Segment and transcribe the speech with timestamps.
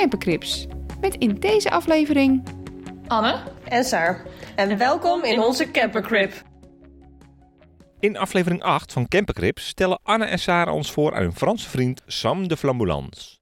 [0.00, 0.66] Campercrips.
[1.00, 2.42] Met in deze aflevering
[3.06, 3.42] Anne.
[3.64, 4.26] En Saar.
[4.56, 6.42] En, welkom in onze campercrip.
[7.98, 12.02] In aflevering 8 van Campercrips stellen Anne en Sarah ons voor aan hun Franse vriend
[12.06, 13.38] Sam de Flambulance.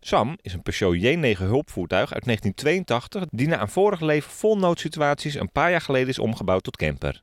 [0.00, 5.34] Sam is een Peugeot J9 hulpvoertuig uit 1982 die na een vorig leven vol noodsituaties
[5.34, 7.22] een paar jaar geleden is omgebouwd tot camper.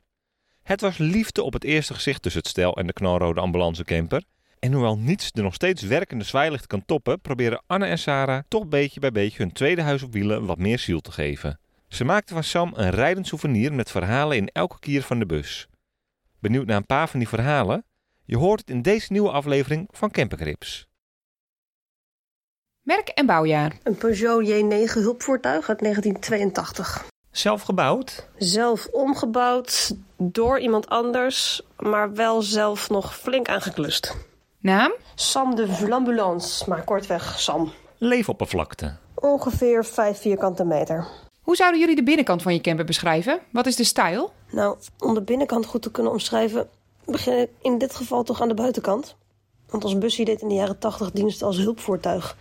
[0.64, 4.24] Het was liefde op het eerste gezicht tussen het stel en de knalrode ambulancecamper.
[4.62, 8.68] En hoewel niets de nog steeds werkende zwaailicht kan toppen, proberen Anne en Sarah toch
[8.68, 11.60] beetje bij beetje hun tweede huis op wielen wat meer ziel te geven.
[11.88, 15.68] Ze maakten van Sam een rijdend souvenir met verhalen in elke kier van de bus.
[16.40, 17.86] Benieuwd naar een paar van die verhalen?
[18.26, 20.88] Je hoort het in deze nieuwe aflevering van Campercrips.
[22.82, 23.78] merk en bouwjaar.
[23.84, 27.06] Een Peugeot J9 hulpvoertuig uit 1982.
[27.32, 28.30] Zelf gebouwd?
[28.38, 34.30] Zelf omgebouwd door iemand anders, maar wel zelf nog flink aangeklust.
[34.62, 34.92] Naam?
[35.16, 37.72] Sam de Flambulance, maar kortweg Sam.
[37.98, 38.96] Leefoppervlakte.
[39.16, 41.08] Ongeveer 5 vierkante meter.
[41.42, 43.40] Hoe zouden jullie de binnenkant van je camper beschrijven?
[43.52, 44.32] Wat is de stijl?
[44.52, 46.70] Nou, om de binnenkant goed te kunnen omschrijven,
[47.06, 49.16] begin ik in dit geval toch aan de buitenkant.
[49.70, 52.38] Want ons busje deed in de jaren 80 dienst als hulpvoertuig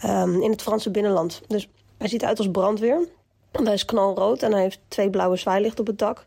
[0.00, 1.42] ehm, in het Franse binnenland.
[1.46, 1.68] Dus
[1.98, 3.08] hij ziet eruit als brandweer.
[3.50, 6.26] Want hij is knalrood en hij heeft twee blauwe zwaailichten op het dak.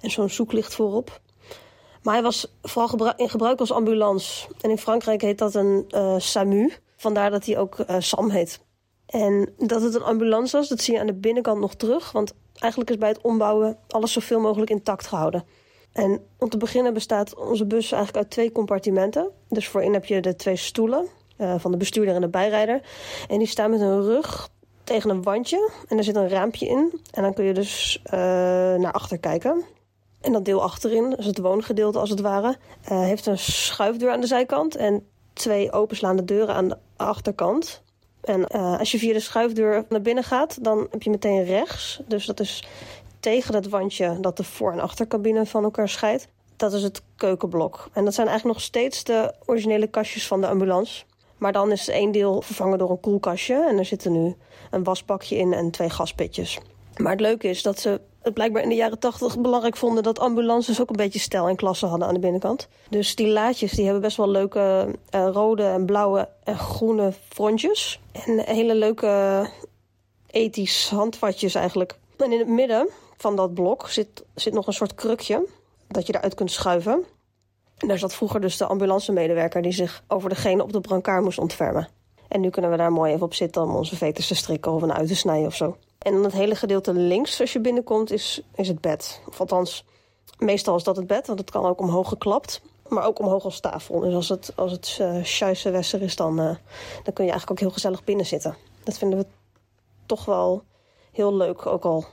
[0.00, 1.20] En zo'n zoeklicht voorop.
[2.06, 4.46] Maar hij was vooral in gebruik als ambulance.
[4.60, 6.72] En in Frankrijk heet dat een eh, SAMU.
[6.96, 8.60] Vandaar dat hij ook eh, Sam heet.
[9.06, 12.12] En dat het een ambulance was, dat zie je aan de binnenkant nog terug.
[12.12, 15.44] Want eigenlijk is bij het ombouwen alles zoveel mogelijk intact gehouden.
[15.92, 19.30] En om te beginnen bestaat onze bus eigenlijk uit twee compartimenten.
[19.48, 21.06] Dus voorin heb je de twee stoelen
[21.36, 22.80] eh, van de bestuurder en de bijrijder.
[23.28, 24.48] En die staan met hun rug
[24.84, 25.70] tegen een wandje.
[25.88, 27.00] En er zit een raampje in.
[27.10, 28.00] En dan kun je dus
[28.78, 29.64] naar achter kijken.
[30.20, 34.20] En dat deel achterin, dus het woongedeelte als het ware, eh, heeft een schuifdeur aan
[34.20, 34.76] de zijkant.
[34.76, 37.82] En twee openslaande deuren aan de achterkant.
[38.20, 42.00] En eh, als je via de schuifdeur naar binnen gaat, dan heb je meteen rechts.
[42.06, 42.64] Dus dat is
[43.20, 46.28] tegen het wandje dat de voor- en achtercabine van elkaar scheidt.
[46.56, 47.88] Dat is het keukenblok.
[47.92, 51.04] En dat zijn eigenlijk nog steeds de originele kastjes van de ambulance.
[51.38, 53.66] Maar dan is één deel vervangen door een koelkastje.
[53.68, 54.34] En er zitten nu
[54.70, 56.58] een wasbakje in en twee gaspitjes.
[56.96, 60.02] Maar het leuke is dat ze het blijkbaar in de jaren tachtig belangrijk vonden...
[60.02, 62.68] dat ambulances ook een beetje stijl en klasse hadden aan de binnenkant.
[62.88, 68.00] Dus die laadjes die hebben best wel leuke eh, rode en blauwe en groene frontjes.
[68.12, 69.50] En hele leuke
[70.30, 71.98] ethisch handvatjes eigenlijk.
[72.16, 75.46] En in het midden van dat blok zit, zit nog een soort krukje
[75.88, 77.04] dat je eruit kunt schuiven.
[77.78, 81.38] En daar zat vroeger dus de ambulancemedewerker die zich over degene op de brancard moest
[81.38, 81.88] ontfermen.
[82.28, 84.82] En nu kunnen we daar mooi even op zitten om onze veters te strikken of
[84.82, 85.76] een uit te snijden of zo.
[86.06, 89.20] En het hele gedeelte links als je binnenkomt is, is het bed.
[89.28, 89.84] Of althans,
[90.38, 92.60] meestal is dat het bed, want het kan ook omhoog geklapt.
[92.88, 94.00] Maar ook omhoog als tafel.
[94.00, 96.44] Dus als het, als het uh, is, dan, uh,
[97.02, 98.56] dan kun je eigenlijk ook heel gezellig binnen zitten.
[98.84, 99.26] Dat vinden we
[100.06, 100.62] toch wel
[101.12, 102.04] heel leuk, ook al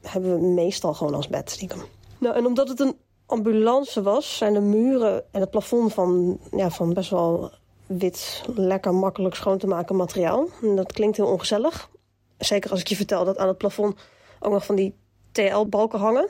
[0.00, 1.82] hebben we meestal gewoon als bed stiekem.
[2.18, 2.96] Nou, en omdat het een
[3.26, 7.50] ambulance was, zijn de muren en het plafond van, ja, van best wel
[7.86, 10.48] wit, lekker makkelijk schoon te maken materiaal.
[10.62, 11.92] En dat klinkt heel ongezellig.
[12.38, 14.00] Zeker als ik je vertel dat aan het plafond
[14.40, 14.94] ook nog van die
[15.32, 16.28] TL-balken hangen.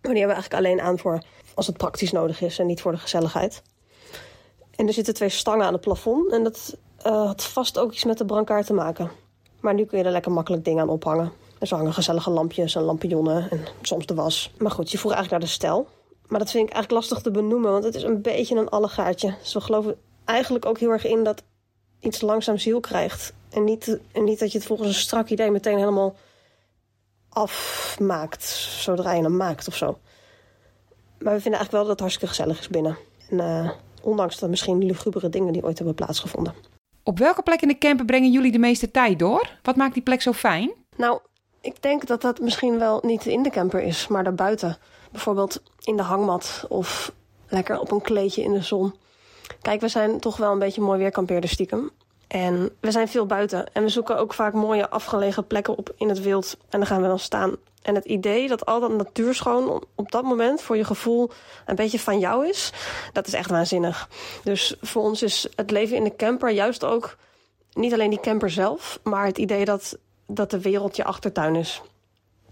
[0.00, 1.22] Maar die hebben we eigenlijk alleen aan voor
[1.54, 3.62] als het praktisch nodig is en niet voor de gezelligheid.
[4.76, 6.32] En er zitten twee stangen aan het plafond.
[6.32, 9.10] En dat uh, had vast ook iets met de brancard te maken.
[9.60, 11.32] Maar nu kun je er lekker makkelijk dingen aan ophangen.
[11.58, 14.52] Er hangen gezellige lampjes en lampionnen en soms de was.
[14.58, 15.88] Maar goed, je vroeg eigenlijk naar de stijl.
[16.26, 19.34] Maar dat vind ik eigenlijk lastig te benoemen, want het is een beetje een allegaartje.
[19.42, 21.42] Dus we geloven eigenlijk ook heel erg in dat
[22.00, 23.32] iets langzaam ziel krijgt.
[23.50, 26.16] En niet, en niet dat je het volgens een strak idee meteen helemaal
[27.28, 28.44] afmaakt,
[28.80, 29.98] zodra je hem maakt of zo.
[31.18, 32.96] Maar we vinden eigenlijk wel dat het hartstikke gezellig is binnen.
[33.28, 33.70] En uh,
[34.02, 36.54] ondanks de misschien lugubere dingen die ooit hebben plaatsgevonden.
[37.02, 39.50] Op welke plek in de camper brengen jullie de meeste tijd door?
[39.62, 40.70] Wat maakt die plek zo fijn?
[40.96, 41.20] Nou,
[41.60, 44.78] ik denk dat dat misschien wel niet in de camper is, maar daarbuiten.
[45.10, 47.12] Bijvoorbeeld in de hangmat of
[47.48, 48.94] lekker op een kleedje in de zon.
[49.62, 51.90] Kijk, we zijn toch wel een beetje mooi weerkampeerders stiekem.
[52.26, 53.72] En we zijn veel buiten.
[53.72, 56.56] En we zoeken ook vaak mooie afgelegen plekken op in het wild.
[56.68, 57.56] En dan gaan we dan staan.
[57.82, 61.30] En het idee dat al dat natuurschoon op dat moment voor je gevoel
[61.66, 62.72] een beetje van jou is,
[63.12, 64.08] dat is echt waanzinnig.
[64.44, 67.16] Dus voor ons is het leven in de camper juist ook
[67.72, 71.82] niet alleen die camper zelf, maar het idee dat, dat de wereld je achtertuin is.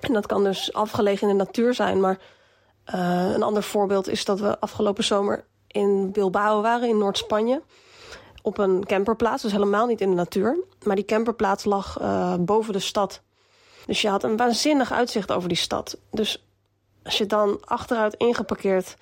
[0.00, 2.00] En dat kan dus afgelegen in de natuur zijn.
[2.00, 2.18] Maar
[2.94, 7.62] uh, een ander voorbeeld is dat we afgelopen zomer in Bilbao waren, in Noord-Spanje.
[8.42, 10.58] Op een camperplaats, dus helemaal niet in de natuur.
[10.84, 13.20] Maar die camperplaats lag uh, boven de stad.
[13.86, 15.98] Dus je had een waanzinnig uitzicht over die stad.
[16.10, 16.44] Dus
[17.02, 18.96] als je dan achteruit ingeparkeerd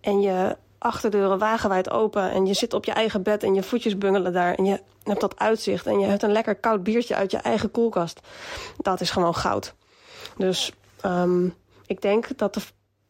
[0.00, 3.98] en je achterdeuren wagenwijd open en je zit op je eigen bed en je voetjes
[3.98, 7.30] bungelen daar en je hebt dat uitzicht en je hebt een lekker koud biertje uit
[7.30, 8.20] je eigen koelkast.
[8.76, 9.74] Dat is gewoon goud.
[10.36, 10.72] Dus
[11.04, 11.54] um,
[11.86, 12.60] ik denk dat de,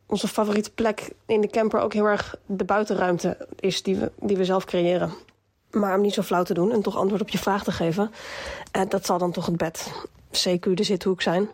[0.06, 4.36] onze favoriete plek in de camper ook heel erg de buitenruimte is die we, die
[4.36, 5.12] we zelf creëren.
[5.70, 8.10] Maar om niet zo flauw te doen en toch antwoord op je vraag te geven,
[8.76, 9.92] uh, dat zal dan toch het bed,
[10.32, 11.48] CQ, de zithoek zijn.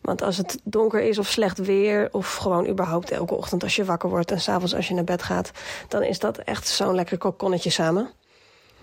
[0.00, 3.84] Want als het donker is of slecht weer, of gewoon überhaupt elke ochtend als je
[3.84, 5.50] wakker wordt en s'avonds als je naar bed gaat,
[5.88, 8.10] dan is dat echt zo'n lekker kokonnetje samen.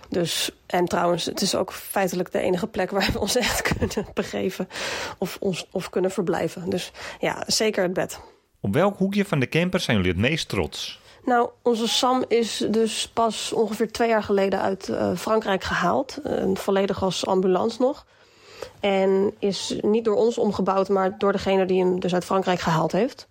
[0.09, 4.05] Dus, en trouwens, het is ook feitelijk de enige plek waar we ons echt kunnen
[4.13, 4.69] begeven
[5.17, 6.69] of, ons, of kunnen verblijven.
[6.69, 8.19] Dus ja, zeker het bed.
[8.67, 10.99] Op welk hoekje van de camper zijn jullie het meest trots?
[11.25, 16.19] Nou, onze Sam is dus pas ongeveer twee jaar geleden uit uh, Frankrijk gehaald.
[16.25, 18.05] Uh, volledig als ambulance nog.
[18.79, 22.91] En is niet door ons omgebouwd, maar door degene die hem dus uit Frankrijk gehaald
[22.91, 23.27] heeft.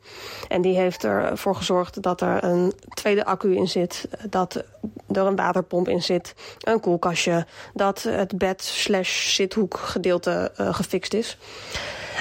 [0.49, 4.09] En die heeft ervoor gezorgd dat er een tweede accu in zit.
[4.31, 4.55] Dat
[5.13, 6.35] er een waterpomp in zit.
[6.61, 7.47] Een koelkastje.
[7.75, 11.39] Dat het bed slash zithoek gedeelte uh, gefixt is.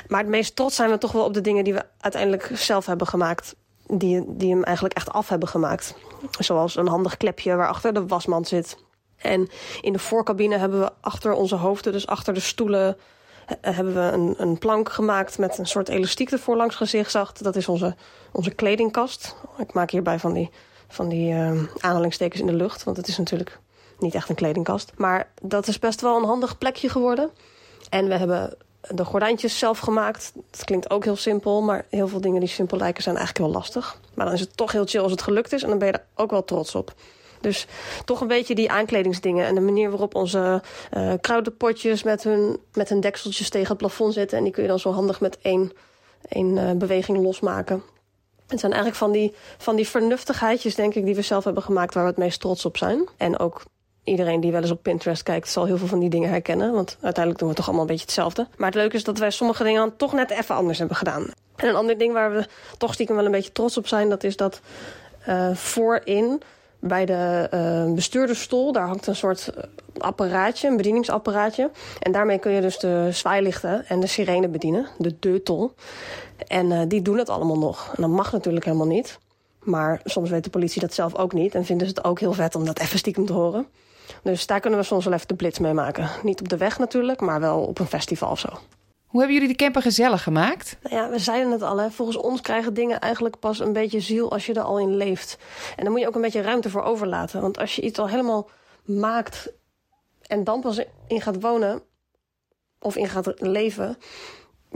[0.07, 2.85] Maar het meest trots zijn we toch wel op de dingen die we uiteindelijk zelf
[2.85, 3.55] hebben gemaakt.
[3.87, 5.95] Die, die hem eigenlijk echt af hebben gemaakt.
[6.39, 8.77] Zoals een handig klepje waarachter de wasmand zit.
[9.17, 9.49] En
[9.81, 12.97] in de voorcabine hebben we achter onze hoofden, dus achter de stoelen,
[13.61, 17.43] hebben we een, een plank gemaakt met een soort elastiek ervoor langs gezichtszacht.
[17.43, 17.95] Dat is onze,
[18.31, 19.35] onze kledingkast.
[19.57, 20.49] Ik maak hierbij van die,
[20.87, 23.59] van die uh, aanhalingstekens in de lucht, want het is natuurlijk
[23.99, 24.91] niet echt een kledingkast.
[24.95, 27.29] Maar dat is best wel een handig plekje geworden.
[27.89, 28.57] En we hebben
[28.89, 30.31] de gordijntjes zelf gemaakt.
[30.51, 33.55] Dat klinkt ook heel simpel, maar heel veel dingen die simpel lijken zijn eigenlijk heel
[33.55, 33.99] lastig.
[34.13, 35.93] Maar dan is het toch heel chill als het gelukt is en dan ben je
[35.93, 36.93] er ook wel trots op.
[37.41, 37.67] Dus
[38.05, 39.45] toch een beetje die aankledingsdingen.
[39.45, 40.61] En de manier waarop onze
[40.97, 44.37] uh, kruidenpotjes met hun, met hun dekseltjes tegen het plafond zitten.
[44.37, 45.71] En die kun je dan zo handig met één,
[46.29, 47.83] één uh, beweging losmaken.
[48.47, 51.93] Het zijn eigenlijk van die, van die vernuftigheidjes, denk ik, die we zelf hebben gemaakt
[51.93, 53.07] waar we het meest trots op zijn.
[53.17, 53.63] En ook
[54.05, 56.73] iedereen die wel eens op Pinterest kijkt, zal heel veel van die dingen herkennen.
[56.73, 58.47] Want uiteindelijk doen we toch allemaal een beetje hetzelfde.
[58.57, 61.25] Maar het leuke is dat wij sommige dingen dan toch net even anders hebben gedaan.
[61.55, 62.47] En een ander ding waar we
[62.77, 64.61] toch stiekem wel een beetje trots op zijn, dat is dat
[65.27, 66.41] uh, voorin
[66.79, 69.49] bij de uh, bestuurdersstoel, daar hangt een soort
[69.97, 71.69] apparaatje, een bedieningsapparaatje.
[71.99, 75.73] En daarmee kun je dus de zwaailichten en de sirene bedienen, de deutel.
[76.47, 77.93] En die doen het allemaal nog.
[77.95, 79.19] En dat mag natuurlijk helemaal niet.
[79.65, 81.55] Maar soms weet de politie dat zelf ook niet.
[81.55, 83.67] En vinden ze het ook heel vet om dat even stiekem te horen.
[84.23, 86.09] Dus daar kunnen we soms wel even de blitz mee maken.
[86.23, 88.49] Niet op de weg natuurlijk, maar wel op een festival of zo.
[89.05, 90.77] Hoe hebben jullie de camper gezellig gemaakt?
[90.81, 91.77] Nou ja, we zeiden het al.
[91.77, 91.91] Hè.
[91.91, 95.37] Volgens ons krijgen dingen eigenlijk pas een beetje ziel als je er al in leeft.
[95.75, 97.41] En dan moet je ook een beetje ruimte voor overlaten.
[97.41, 98.49] Want als je iets al helemaal
[98.83, 99.51] maakt
[100.21, 101.81] en dan pas in gaat wonen
[102.79, 103.97] of in gaat leven,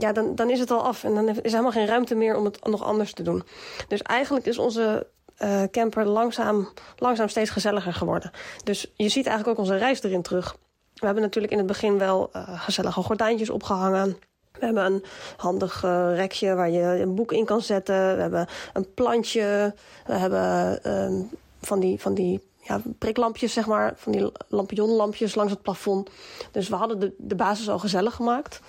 [0.00, 1.04] ja, dan, dan is het al af.
[1.04, 3.42] En dan is er helemaal geen ruimte meer om het nog anders te doen.
[3.88, 5.06] Dus eigenlijk is onze
[5.42, 8.30] uh, camper langzaam, langzaam steeds gezelliger geworden.
[8.64, 10.56] Dus je ziet eigenlijk ook onze reis erin terug.
[10.94, 14.16] We hebben natuurlijk in het begin wel uh, gezellige gordijntjes opgehangen.
[14.58, 15.04] We hebben een
[15.36, 18.14] handig uh, rekje waar je een boek in kan zetten.
[18.14, 19.74] We hebben een plantje.
[20.06, 21.20] We hebben uh,
[21.60, 23.92] van die, van die ja, priklampjes, zeg maar.
[23.96, 26.10] Van die lampionnenlampjes langs het plafond.
[26.52, 28.60] Dus we hadden de, de basis al gezellig gemaakt.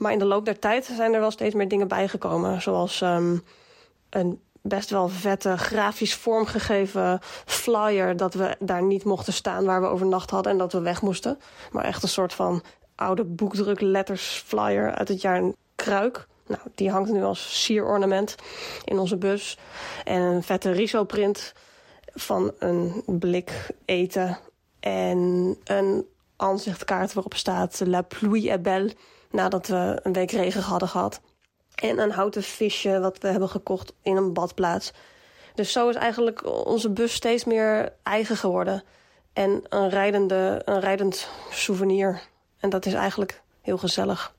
[0.00, 2.62] Maar in de loop der tijd zijn er wel steeds meer dingen bijgekomen.
[2.62, 3.42] Zoals um,
[4.10, 8.16] een best wel vette, grafisch vormgegeven flyer...
[8.16, 10.52] dat we daar niet mochten staan waar we overnacht hadden...
[10.52, 11.38] en dat we weg moesten.
[11.70, 12.62] Maar echt een soort van
[12.94, 15.42] oude boekdrukletters flyer uit het jaar
[15.74, 16.26] Kruik.
[16.46, 18.34] Nou, die hangt nu als sierornament
[18.84, 19.58] in onze bus.
[20.04, 21.52] En een vette riso-print
[22.14, 24.38] van een blik eten.
[24.80, 25.18] En
[25.64, 26.06] een
[26.40, 28.92] aanzichtkaart waarop staat La pluie est belle.
[29.30, 31.20] Nadat we een week regen hadden gehad.
[31.74, 34.92] En een houten visje wat we hebben gekocht in een badplaats.
[35.54, 38.82] Dus zo is eigenlijk onze bus steeds meer eigen geworden.
[39.32, 42.22] En een, rijdende, een rijdend souvenir.
[42.58, 44.34] En dat is eigenlijk heel gezellig.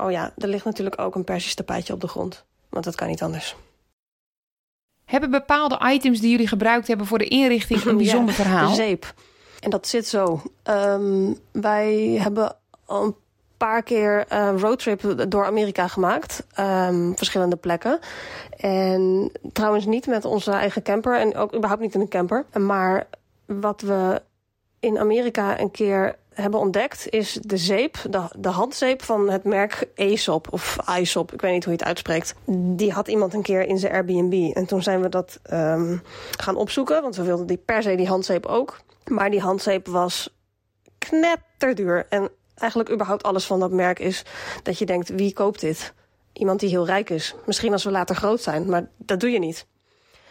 [0.00, 2.44] Oh ja, er ligt natuurlijk ook een persisch tapijtje op de grond.
[2.68, 3.56] Want dat kan niet anders.
[5.04, 8.68] Hebben bepaalde items die jullie gebruikt hebben voor de inrichting een bijzonder ja, verhaal?
[8.68, 9.14] De zeep.
[9.60, 10.42] En dat zit zo.
[10.64, 13.16] Um, wij hebben al een
[13.56, 16.46] paar keer uh, roadtrip door Amerika gemaakt.
[16.60, 17.98] Um, verschillende plekken.
[18.56, 21.18] En trouwens niet met onze eigen camper.
[21.18, 22.44] En ook überhaupt niet in een camper.
[22.58, 23.06] Maar
[23.46, 24.22] wat we
[24.80, 27.96] in Amerika een keer hebben ontdekt is de zeep,
[28.38, 32.34] de, handzeep van het merk Aesop of Aesop, ik weet niet hoe je het uitspreekt.
[32.46, 34.56] Die had iemand een keer in zijn Airbnb.
[34.56, 36.02] En toen zijn we dat um,
[36.38, 38.78] gaan opzoeken, want we wilden die per se die handzeep ook.
[39.10, 40.36] Maar die handzeep was
[40.98, 42.06] knetterduur.
[42.08, 44.24] En eigenlijk überhaupt alles van dat merk is
[44.62, 45.92] dat je denkt, wie koopt dit?
[46.32, 47.34] Iemand die heel rijk is.
[47.46, 49.66] Misschien als we later groot zijn, maar dat doe je niet.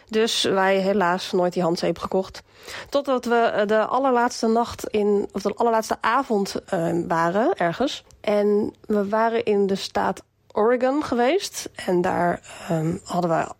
[0.08, 2.42] Dus wij helaas nooit die handzeep gekocht.
[2.88, 8.04] Totdat we de allerlaatste nacht in, of de allerlaatste avond uh, waren ergens.
[8.20, 11.70] En we waren in de staat Oregon geweest.
[11.74, 12.40] En daar
[12.70, 13.54] um, hadden we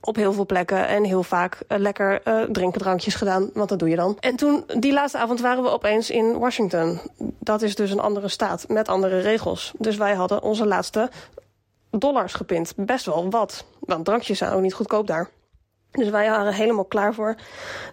[0.00, 3.50] op heel veel plekken en heel vaak uh, lekker uh, drinken drankjes gedaan.
[3.54, 4.16] Want dat doe je dan.
[4.20, 7.00] En toen, die laatste avond, waren we opeens in Washington.
[7.38, 9.72] Dat is dus een andere staat met andere regels.
[9.78, 11.10] Dus wij hadden onze laatste
[11.90, 12.72] dollars gepind.
[12.76, 13.64] Best wel wat.
[13.80, 15.30] Want drankjes zijn ook niet goedkoop daar.
[15.90, 17.36] Dus wij waren helemaal klaar voor.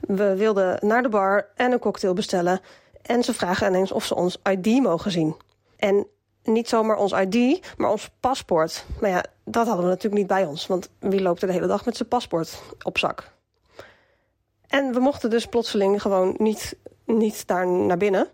[0.01, 2.59] We wilden naar de bar en een cocktail bestellen.
[3.01, 5.35] En ze vragen ineens of ze ons ID mogen zien.
[5.77, 6.07] En
[6.47, 8.85] niet zomaar ons ID, maar ons paspoort.
[9.01, 10.67] Maar ja, dat hadden we natuurlijk niet bij ons.
[10.67, 13.33] Want wie loopt er de hele dag met zijn paspoort op zak?
[14.67, 18.27] En we mochten dus plotseling gewoon niet, niet daar naar binnen.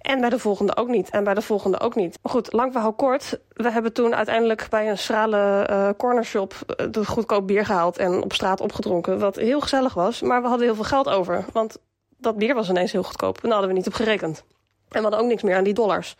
[0.00, 1.10] En bij de volgende ook niet.
[1.10, 2.18] En bij de volgende ook niet.
[2.22, 3.40] Maar goed, lang verhaal kort.
[3.48, 8.22] We hebben toen uiteindelijk bij een schrale uh, cornershop uh, de goedkoop bier gehaald en
[8.22, 9.18] op straat opgedronken.
[9.18, 10.22] Wat heel gezellig was.
[10.22, 11.44] Maar we hadden heel veel geld over.
[11.52, 11.78] Want
[12.16, 13.36] dat bier was ineens heel goedkoop.
[13.36, 14.44] En daar hadden we niet op gerekend.
[14.88, 16.16] En we hadden ook niks meer aan die dollars.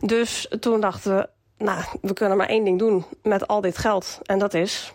[0.00, 1.28] Dus toen dachten we,
[1.64, 4.18] nou, we kunnen maar één ding doen met al dit geld.
[4.22, 4.92] En dat is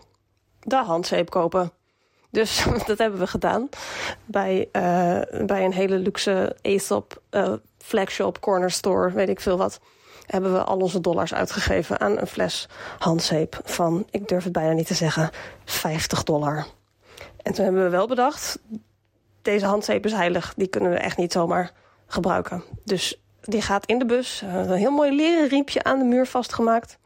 [0.59, 1.71] de handzeep kopen.
[2.29, 3.69] Dus dat hebben we gedaan
[4.25, 9.79] bij, uh, bij een hele luxe Aesop uh, flagshop, corner store, weet ik veel wat.
[10.25, 12.67] Hebben we al onze dollars uitgegeven aan een fles
[12.99, 15.29] handzeep van, ik durf het bijna niet te zeggen,
[15.65, 16.65] 50 dollar.
[17.41, 18.59] En toen hebben we wel bedacht,
[19.41, 21.71] deze handzeep is heilig, die kunnen we echt niet zomaar
[22.07, 22.63] gebruiken.
[22.83, 26.97] Dus die gaat in de bus, een heel mooi leren riempje aan de muur vastgemaakt.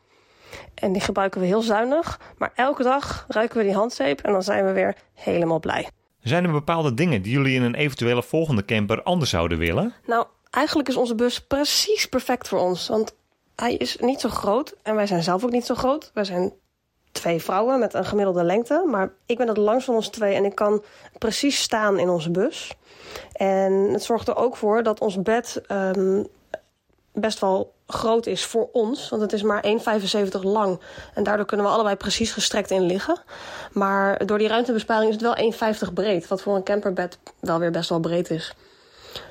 [0.73, 2.19] En die gebruiken we heel zuinig.
[2.37, 5.87] Maar elke dag ruiken we die handzeep en dan zijn we weer helemaal blij.
[6.21, 9.93] Zijn er bepaalde dingen die jullie in een eventuele volgende camper anders zouden willen?
[10.05, 12.87] Nou, eigenlijk is onze bus precies perfect voor ons.
[12.87, 13.15] Want
[13.55, 16.11] hij is niet zo groot en wij zijn zelf ook niet zo groot.
[16.13, 16.53] Wij zijn
[17.13, 18.85] twee vrouwen met een gemiddelde lengte.
[18.87, 20.83] Maar ik ben het langs van ons twee en ik kan
[21.17, 22.73] precies staan in onze bus.
[23.33, 26.27] En het zorgt er ook voor dat ons bed um,
[27.13, 29.09] best wel groot is voor ons.
[29.09, 30.79] Want het is maar 1,75 lang.
[31.13, 33.21] En daardoor kunnen we allebei precies gestrekt in liggen.
[33.71, 36.27] Maar door die ruimtebesparing is het wel 1,50 breed.
[36.27, 38.53] Wat voor een camperbed wel weer best wel breed is.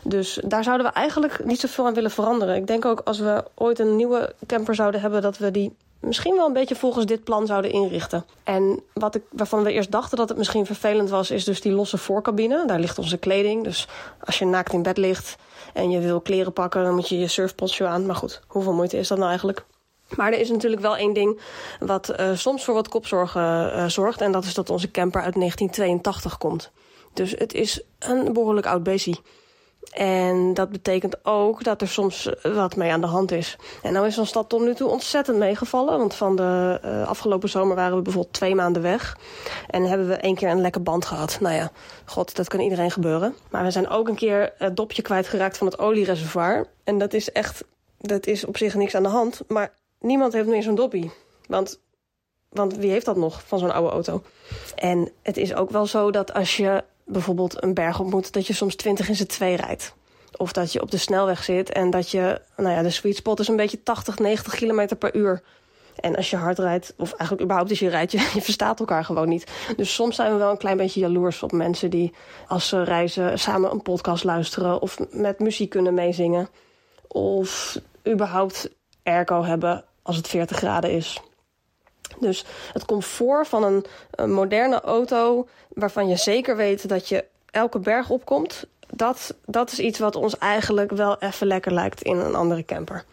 [0.03, 2.55] Dus daar zouden we eigenlijk niet zoveel aan willen veranderen.
[2.55, 6.37] Ik denk ook als we ooit een nieuwe camper zouden hebben, dat we die misschien
[6.37, 8.25] wel een beetje volgens dit plan zouden inrichten.
[8.44, 11.73] En wat ik, waarvan we eerst dachten dat het misschien vervelend was, is dus die
[11.73, 12.66] losse voorcabine.
[12.66, 13.64] Daar ligt onze kleding.
[13.64, 13.88] Dus
[14.21, 15.37] als je naakt in bed ligt
[15.73, 18.06] en je wil kleren pakken, dan moet je je surfponcho aan.
[18.06, 19.64] Maar goed, hoeveel moeite is dat nou eigenlijk?
[20.16, 21.40] Maar er is natuurlijk wel één ding
[21.80, 24.21] wat uh, soms voor wat kopzorgen uh, zorgt.
[24.21, 26.71] En dat is dat onze camper uit 1982 komt.
[27.12, 29.16] Dus het is een behoorlijk oud beestje.
[29.93, 33.57] En dat betekent ook dat er soms wat mee aan de hand is.
[33.83, 35.99] En nou is ons dat tot nu toe ontzettend meegevallen.
[35.99, 39.19] Want van de uh, afgelopen zomer waren we bijvoorbeeld twee maanden weg.
[39.71, 41.39] En hebben we één keer een lekke band gehad.
[41.41, 41.71] Nou ja,
[42.05, 43.35] god, dat kan iedereen gebeuren.
[43.51, 46.67] Maar we zijn ook een keer het dopje kwijtgeraakt van het oliereservoir.
[46.85, 47.65] En dat is echt,
[47.99, 49.41] dat is op zich niks aan de hand.
[49.49, 51.11] Maar niemand heeft meer zo'n doppie.
[51.47, 51.81] Want
[52.53, 54.23] want wie heeft dat nog van zo'n oude auto?
[54.75, 58.47] En het is ook wel zo dat als je bijvoorbeeld een berg op moet, dat
[58.47, 59.94] je soms 20 in z'n twee rijdt.
[60.37, 63.40] Of dat je op de snelweg zit en dat je, nou ja, de sweet spot
[63.40, 65.42] is een beetje 80, 90 kilometer per uur.
[66.00, 69.04] En als je hard rijdt, of eigenlijk überhaupt als je rijdt, je, je verstaat elkaar
[69.04, 69.50] gewoon niet.
[69.76, 72.12] Dus soms zijn we wel een klein beetje jaloers op mensen die
[72.49, 76.49] als ze reizen samen een podcast luisteren of met muziek kunnen meezingen.
[77.09, 77.78] Of
[78.09, 78.71] überhaupt
[79.02, 81.21] airco hebben als het 40 graden is.
[82.19, 87.78] Dus het comfort van een, een moderne auto waarvan je zeker weet dat je elke
[87.78, 92.35] berg opkomt, dat, dat is iets wat ons eigenlijk wel even lekker lijkt in een
[92.35, 93.04] andere camper.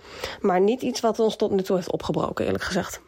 [0.42, 3.02] Maar niet iets wat ons tot nu toe heeft opgebroken, eerlijk gezegd.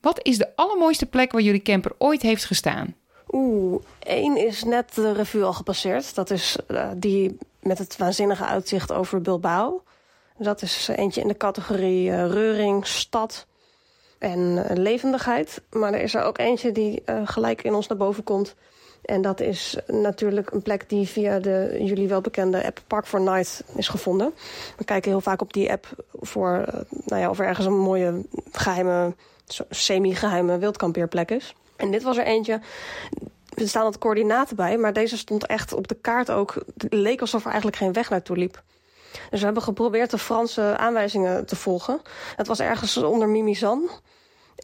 [0.00, 2.94] Wat is de allermooiste plek waar jullie camper ooit heeft gestaan?
[3.30, 6.14] Oeh, één is net de revue al gepasseerd.
[6.14, 9.82] Dat is uh, die met het waanzinnige uitzicht over Bilbao.
[10.38, 13.46] Dat is eentje in de categorie uh, reuring, stad
[14.22, 15.62] en uh, levendigheid.
[15.70, 18.54] Maar er is er ook eentje die gelijk in ons naar boven komt.
[19.02, 23.20] En dat is natuurlijk een plek die via de jullie wel bekende app Park for
[23.20, 24.34] Night is gevonden.
[24.76, 26.64] We kijken heel vaak op die app voor,
[27.04, 29.14] nou ja, of er ergens een mooie geheime,
[29.70, 31.54] semi-geheime wildkampeerplek is.
[31.76, 32.60] En dit was er eentje.
[33.54, 36.54] Er staan wat coördinaten bij, maar deze stond echt op de kaart ook.
[36.78, 38.62] Het leek alsof er eigenlijk geen weg naartoe liep.
[39.30, 42.00] Dus we hebben geprobeerd de Franse aanwijzingen te volgen.
[42.36, 43.90] Het was ergens onder Mimizan.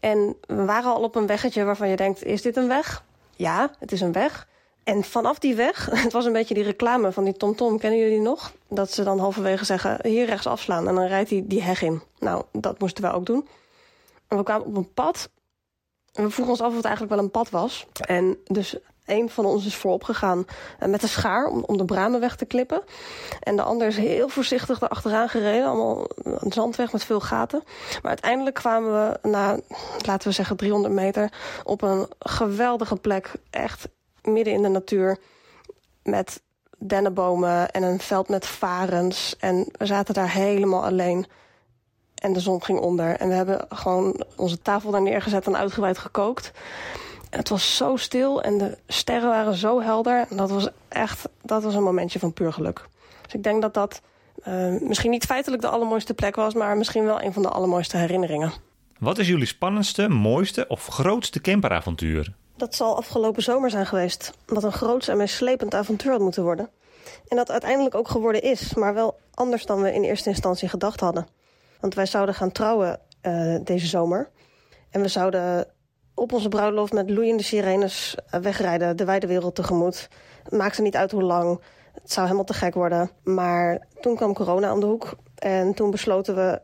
[0.01, 3.05] En we waren al op een weggetje waarvan je denkt, is dit een weg?
[3.37, 4.49] Ja, het is een weg.
[4.85, 8.21] En vanaf die weg, het was een beetje die reclame van die TomTom, kennen jullie
[8.21, 8.53] nog?
[8.69, 12.03] Dat ze dan halverwege zeggen, hier rechts afslaan en dan rijdt hij die heg in.
[12.19, 13.49] Nou, dat moesten we ook doen.
[14.29, 15.31] En we kwamen op een pad.
[16.13, 17.87] En we vroegen ons af of het eigenlijk wel een pad was.
[17.93, 18.77] En dus
[19.11, 20.47] een van ons is voorop gegaan
[20.79, 22.83] eh, met een schaar om, om de bramen weg te klippen.
[23.41, 25.67] En de ander is heel voorzichtig erachteraan gereden.
[25.67, 27.63] Allemaal een zandweg met veel gaten.
[28.03, 29.59] Maar uiteindelijk kwamen we na,
[30.07, 31.33] laten we zeggen, 300 meter
[31.65, 33.33] op een geweldige plek.
[33.51, 33.89] Echt
[34.23, 35.19] midden in de natuur.
[36.03, 36.43] Met
[36.79, 39.37] dennenbomen en een veld met varens.
[39.39, 41.27] En we zaten daar helemaal alleen.
[42.15, 43.17] En de zon ging onder.
[43.17, 46.53] En we hebben gewoon onze tafel daar neergezet en uitgebreid gekookt.
[47.31, 50.27] Het was zo stil en de sterren waren zo helder.
[50.31, 52.89] En dat was echt dat was een momentje van puur geluk.
[53.23, 54.01] Dus ik denk dat dat
[54.47, 57.97] uh, misschien niet feitelijk de allermooiste plek was, maar misschien wel een van de allermooiste
[57.97, 58.53] herinneringen.
[58.99, 62.35] Wat is jullie spannendste, mooiste of grootste camperavontuur?
[62.57, 64.33] Dat zal afgelopen zomer zijn geweest.
[64.47, 66.71] Wat een groots en meeslepend avontuur had moeten worden.
[67.29, 71.01] En dat uiteindelijk ook geworden is, maar wel anders dan we in eerste instantie gedacht
[71.01, 71.27] hadden.
[71.81, 74.31] Want wij zouden gaan trouwen uh, deze zomer.
[74.91, 75.67] En we zouden
[76.19, 80.09] op onze bruiloft met loeiende sirenes eh, wegrijden, de wijde wereld tegemoet.
[80.49, 81.61] Maakte niet uit hoe lang.
[81.93, 83.11] Het zou helemaal te gek worden.
[83.25, 85.17] Maar toen kwam corona om de hoek.
[85.35, 86.61] En toen besloten we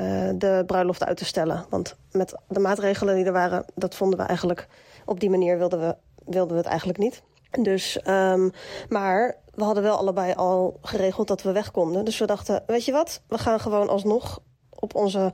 [0.00, 1.66] uh, de bruiloft uit te stellen.
[1.70, 4.68] Want met de maatregelen die er waren, dat vonden we eigenlijk...
[5.04, 7.22] op die manier wilden we, wilden we het eigenlijk niet.
[7.60, 8.50] Dus, um,
[8.88, 12.04] maar we hadden wel allebei al geregeld dat we weg konden.
[12.04, 15.32] Dus we dachten, weet je wat, we gaan gewoon alsnog op onze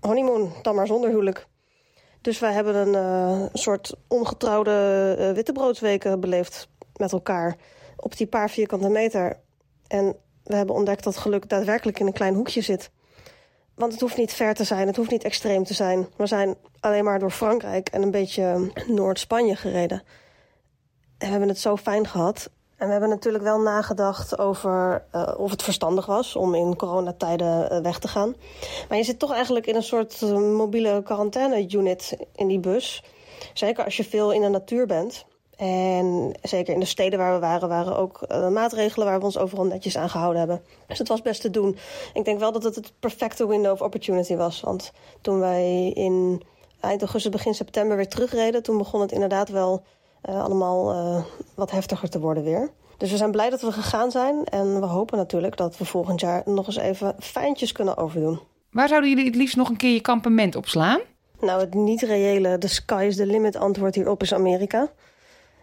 [0.00, 1.46] honeymoon, dan maar zonder huwelijk.
[2.26, 7.56] Dus wij hebben een uh, soort ongetrouwde uh, wittebroodsweken beleefd met elkaar
[7.96, 9.36] op die paar vierkante meter.
[9.86, 12.90] En we hebben ontdekt dat geluk daadwerkelijk in een klein hoekje zit.
[13.74, 16.08] Want het hoeft niet ver te zijn, het hoeft niet extreem te zijn.
[16.16, 20.02] We zijn alleen maar door Frankrijk en een beetje Noord-Spanje gereden.
[21.18, 22.50] En we hebben het zo fijn gehad.
[22.76, 27.72] En we hebben natuurlijk wel nagedacht over uh, of het verstandig was om in coronatijden
[27.72, 28.34] uh, weg te gaan.
[28.88, 33.02] Maar je zit toch eigenlijk in een soort uh, mobiele quarantaine-unit in die bus.
[33.52, 35.24] Zeker als je veel in de natuur bent.
[35.56, 39.64] En zeker in de steden waar we waren, waren ook maatregelen waar we ons overal
[39.64, 40.62] netjes aan gehouden hebben.
[40.86, 41.78] Dus het was best te doen.
[42.12, 44.60] Ik denk wel dat het het perfecte window of opportunity was.
[44.60, 46.42] Want toen wij in
[46.80, 49.82] eind augustus, begin september weer terugreden, toen begon het inderdaad wel
[50.34, 52.70] allemaal uh, wat heftiger te worden weer.
[52.96, 54.44] Dus we zijn blij dat we gegaan zijn.
[54.44, 58.40] En we hopen natuurlijk dat we volgend jaar nog eens even fijntjes kunnen overdoen.
[58.70, 61.00] Waar zouden jullie het liefst nog een keer je kampement opslaan?
[61.40, 64.90] Nou, het niet-reële, de sky is the limit antwoord hierop is Amerika.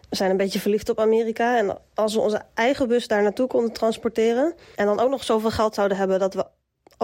[0.08, 1.58] We zijn een beetje verliefd op Amerika.
[1.58, 4.54] En als we onze eigen bus daar naartoe konden transporteren...
[4.76, 6.46] en dan ook nog zoveel geld zouden hebben dat we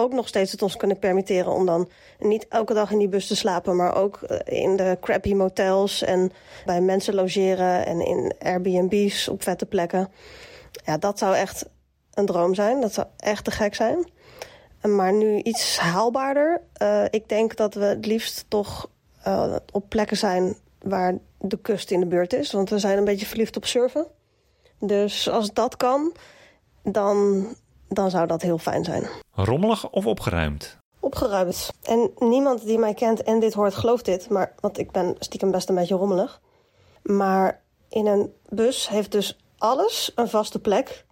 [0.01, 3.27] ook nog steeds het ons kunnen permitteren om dan niet elke dag in die bus
[3.27, 6.31] te slapen, maar ook eh, in de crappy motels en
[6.65, 10.09] bij mensen logeren en in Airbnb's op vette plekken.
[10.85, 11.65] Ja, dat zou echt
[12.13, 12.81] een droom zijn.
[12.81, 14.09] Dat zou echt te gek zijn.
[14.81, 16.61] Maar nu iets haalbaarder.
[16.81, 18.89] Uh, ik denk dat we het liefst toch
[19.27, 22.51] uh, op plekken zijn waar de kust in de buurt is.
[22.51, 24.07] Want we zijn een beetje verliefd op surfen.
[24.79, 26.15] Dus als dat kan,
[26.83, 27.45] dan
[27.93, 29.07] dan zou dat heel fijn zijn.
[29.31, 30.77] Rommelig of opgeruimd?
[30.99, 31.71] Opgeruimd.
[31.83, 35.51] En niemand die mij kent en dit hoort gelooft dit, maar, want ik ben stiekem
[35.51, 36.41] best een beetje rommelig.
[37.03, 41.05] Maar in een bus heeft dus alles een vaste plek.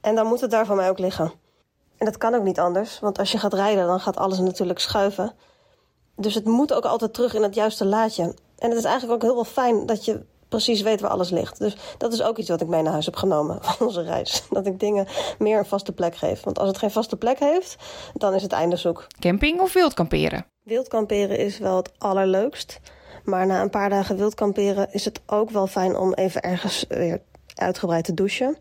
[0.00, 1.32] En dan moet het daar van mij ook liggen.
[1.96, 4.78] En dat kan ook niet anders, want als je gaat rijden, dan gaat alles natuurlijk
[4.78, 5.32] schuiven.
[6.16, 8.34] Dus het moet ook altijd terug in het juiste laadje.
[8.58, 10.24] En het is eigenlijk ook heel wel fijn dat je
[10.54, 11.58] precies weet waar alles ligt.
[11.58, 14.42] Dus dat is ook iets wat ik mee naar huis heb genomen van onze reis.
[14.50, 15.06] Dat ik dingen
[15.38, 16.42] meer een vaste plek geef.
[16.42, 17.76] Want als het geen vaste plek heeft,
[18.14, 19.06] dan is het einde zoek.
[19.18, 20.46] Camping of wildkamperen?
[20.62, 22.80] Wildkamperen is wel het allerleukst.
[23.24, 27.20] Maar na een paar dagen wildkamperen is het ook wel fijn om even ergens weer
[27.54, 28.56] uitgebreid te douchen.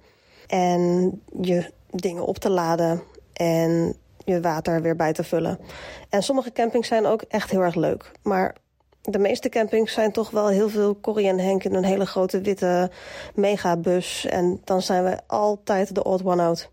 [0.48, 3.04] En je dingen op te laden
[3.34, 5.60] en je water weer bij te vullen.
[6.10, 8.12] En sommige campings zijn ook echt heel erg leuk.
[8.22, 8.56] Maar
[9.10, 12.42] de meeste campings zijn toch wel heel veel Corrie en Henk in een hele grote
[12.42, 12.92] witte
[13.36, 14.26] megabus.
[14.26, 16.72] En dan zijn we altijd de odd one out.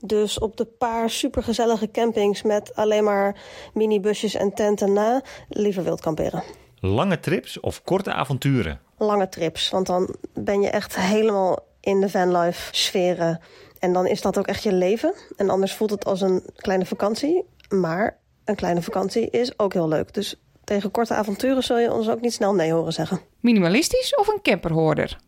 [0.00, 3.40] Dus op de paar supergezellige campings met alleen maar
[3.74, 6.42] minibusjes en tenten na, liever wild kamperen.
[6.80, 8.80] Lange trips of korte avonturen?
[8.98, 13.40] Lange trips, want dan ben je echt helemaal in de vanlife sferen.
[13.78, 15.14] En dan is dat ook echt je leven.
[15.36, 17.44] En anders voelt het als een kleine vakantie.
[17.68, 20.14] Maar een kleine vakantie is ook heel leuk.
[20.14, 23.20] Dus Tegen korte avonturen zul je ons ook niet snel nee horen zeggen.
[23.40, 25.18] Minimalistisch of een camperhoorder?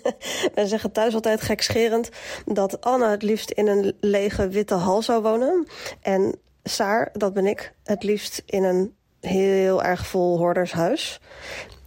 [0.54, 2.08] Wij zeggen thuis altijd gekscherend
[2.44, 5.66] dat Anne het liefst in een lege witte hal zou wonen.
[6.00, 11.20] En Saar, dat ben ik, het liefst in een heel erg vol hoordershuis.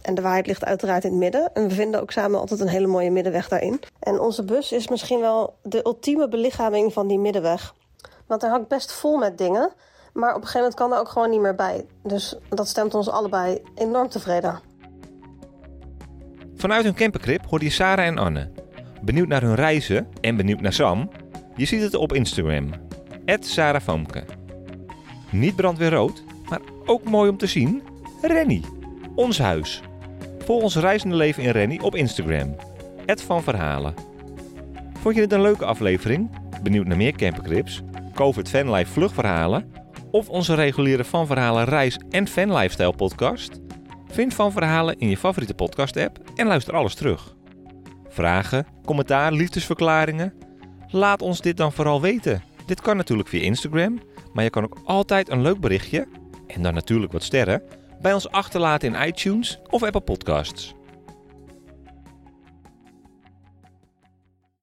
[0.02, 1.50] En de waarheid ligt uiteraard in het midden.
[1.54, 3.80] En we vinden ook samen altijd een hele mooie middenweg daarin.
[4.00, 7.74] En onze bus is misschien wel de ultieme belichaming van die middenweg.
[8.26, 9.72] Want hij hangt best vol met dingen.
[10.20, 11.86] Maar op een gegeven moment kan er ook gewoon niet meer bij.
[12.02, 14.60] Dus dat stemt ons allebei enorm tevreden.
[16.56, 18.50] Vanuit hun campercrip hoorde je Sarah en Anne.
[19.02, 21.10] Benieuwd naar hun reizen en benieuwd naar Sam?
[21.56, 22.70] Je ziet het op Instagram.
[23.40, 23.98] Sarah.
[25.30, 27.82] Niet brandweerrood, maar ook mooi om te zien.
[28.22, 28.64] Rennie.
[29.14, 29.82] Ons huis.
[30.38, 32.56] Volg ons reizende leven in Rennie op Instagram.
[33.06, 33.94] van Verhalen.
[35.00, 36.30] Vond je dit een leuke aflevering?
[36.62, 37.82] Benieuwd naar meer campercrips?
[38.14, 39.79] COVID Fanlife vlugverhalen?
[40.10, 43.60] Of onze reguliere Van Verhalen reis- en fan lifestyle podcast?
[44.06, 47.36] Vind Van Verhalen in je favoriete podcast app en luister alles terug.
[48.08, 50.34] Vragen, commentaar, liefdesverklaringen?
[50.88, 52.42] Laat ons dit dan vooral weten.
[52.66, 54.00] Dit kan natuurlijk via Instagram,
[54.32, 56.06] maar je kan ook altijd een leuk berichtje,
[56.46, 57.62] en dan natuurlijk wat sterren,
[58.00, 60.74] bij ons achterlaten in iTunes of Apple Podcasts.